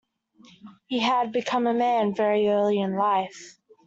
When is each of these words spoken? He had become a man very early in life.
He 0.87 0.97
had 0.97 1.31
become 1.31 1.67
a 1.67 1.75
man 1.75 2.15
very 2.15 2.47
early 2.47 2.79
in 2.79 2.95
life. 2.95 3.59